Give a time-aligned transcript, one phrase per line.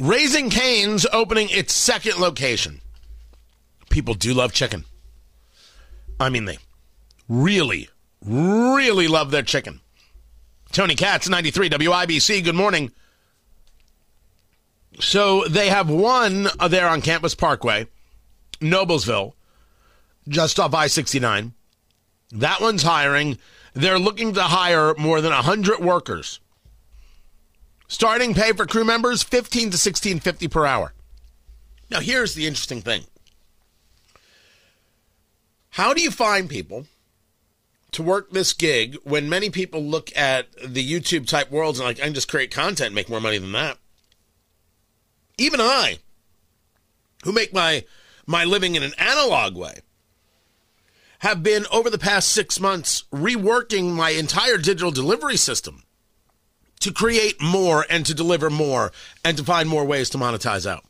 [0.00, 2.80] Raising Cane's opening its second location.
[3.90, 4.84] People do love chicken.
[6.18, 6.58] I mean, they
[7.28, 7.88] really,
[8.24, 9.80] really love their chicken.
[10.72, 12.42] Tony Katz, 93 WIBC.
[12.42, 12.90] Good morning.
[15.00, 17.86] So they have one there on Campus Parkway,
[18.60, 19.34] Noblesville,
[20.28, 21.52] just off I 69.
[22.32, 23.38] That one's hiring.
[23.74, 26.40] They're looking to hire more than 100 workers.
[27.88, 30.94] Starting pay for crew members 15 to 16.50 per hour.
[31.90, 33.04] Now here's the interesting thing.
[35.70, 36.86] How do you find people
[37.92, 42.00] to work this gig when many people look at the YouTube type worlds and like
[42.00, 43.78] I can just create content and make more money than that?
[45.36, 45.98] Even I,
[47.24, 47.84] who make my
[48.26, 49.80] my living in an analog way,
[51.18, 55.82] have been over the past six months reworking my entire digital delivery system
[56.84, 58.92] to create more and to deliver more
[59.24, 60.84] and to find more ways to monetize out.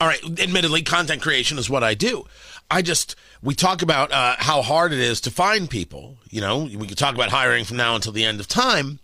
[0.00, 2.24] All right, admittedly, content creation is what I do.
[2.70, 6.16] I just, we talk about uh, how hard it is to find people.
[6.30, 8.98] You know, we could talk about hiring from now until the end of time,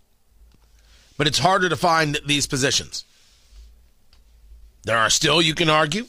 [1.17, 3.05] but it's harder to find these positions.
[4.85, 6.07] There are still, you can argue,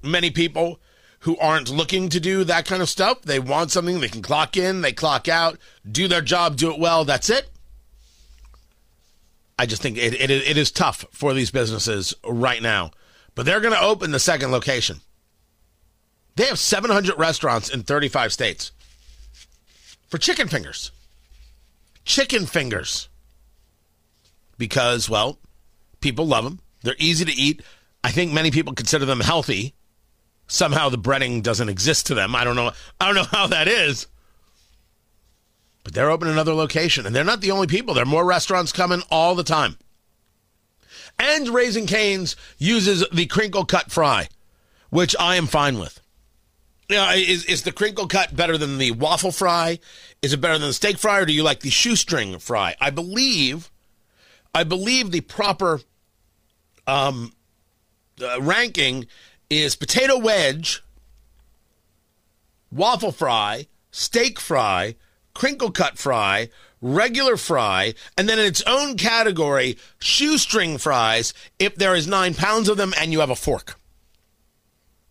[0.00, 0.78] many people
[1.20, 3.22] who aren't looking to do that kind of stuff.
[3.22, 5.58] They want something they can clock in, they clock out,
[5.90, 7.48] do their job, do it well, that's it.
[9.62, 12.90] I just think it, it, it is tough for these businesses right now.
[13.36, 15.02] But they're going to open the second location.
[16.34, 18.72] They have 700 restaurants in 35 states
[20.08, 20.90] for chicken fingers.
[22.04, 23.08] Chicken fingers.
[24.58, 25.38] Because, well,
[26.00, 26.58] people love them.
[26.82, 27.62] They're easy to eat.
[28.02, 29.76] I think many people consider them healthy.
[30.48, 32.34] Somehow the breading doesn't exist to them.
[32.34, 32.72] I don't know.
[33.00, 34.08] I don't know how that is.
[35.84, 37.94] But they're opening another location, and they're not the only people.
[37.94, 39.78] There are more restaurants coming all the time.
[41.18, 44.28] And Raising Cane's uses the crinkle cut fry,
[44.90, 46.00] which I am fine with.
[46.90, 49.78] Know, is, is the crinkle cut better than the waffle fry?
[50.20, 52.76] Is it better than the steak fry, or do you like the shoestring fry?
[52.80, 53.70] I believe,
[54.54, 55.80] I believe the proper
[56.86, 57.32] um,
[58.22, 59.06] uh, ranking
[59.48, 60.82] is potato wedge,
[62.70, 64.96] waffle fry, steak fry,
[65.34, 66.48] crinkle cut fry,
[66.80, 72.68] regular fry, and then in its own category, shoestring fries if there is nine pounds
[72.68, 73.78] of them and you have a fork.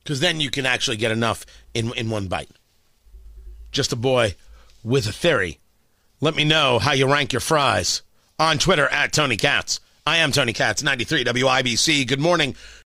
[0.04, 2.50] Because then you can actually get enough in, in one bite.
[3.72, 4.36] Just a boy
[4.84, 5.60] with a theory.
[6.20, 8.02] Let me know how you rank your fries
[8.38, 9.80] on Twitter at Tony Katz.
[10.06, 12.08] I am Tony Katz, 93 WIBC.
[12.08, 12.56] Good morning.